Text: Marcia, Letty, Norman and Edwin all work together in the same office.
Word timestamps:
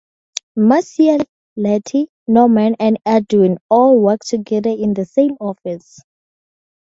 Marcia, 0.55 1.19
Letty, 1.55 2.07
Norman 2.27 2.75
and 2.79 2.97
Edwin 3.05 3.59
all 3.69 3.99
work 4.01 4.21
together 4.25 4.71
in 4.71 4.95
the 4.95 5.05
same 5.05 5.33
office. 5.39 5.99